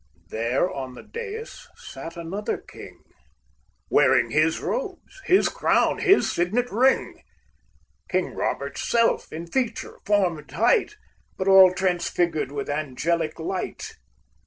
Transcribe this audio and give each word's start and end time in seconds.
There 0.29 0.67
on 0.67 0.95
the 0.95 1.03
dais 1.03 1.67
sat 1.75 2.17
another 2.17 2.57
king, 2.57 3.03
Wearing 3.87 4.31
his 4.31 4.59
robes, 4.59 5.21
his 5.25 5.47
crown, 5.47 5.99
his 5.99 6.31
signet 6.31 6.71
ring, 6.71 7.21
King 8.09 8.33
Robert's 8.33 8.81
self 8.89 9.31
in 9.31 9.45
feature, 9.45 9.99
form 10.07 10.39
and 10.39 10.49
height, 10.49 10.95
But 11.37 11.47
all 11.47 11.71
transfigured 11.75 12.51
with 12.51 12.67
angelic 12.67 13.37
light. 13.39 13.93